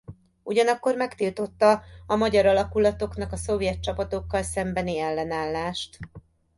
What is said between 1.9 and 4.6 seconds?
a magyar alakulatoknak a szovjet csapatokkal